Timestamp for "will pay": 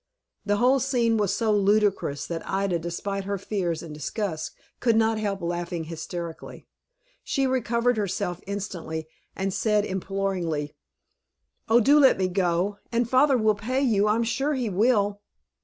13.37-13.81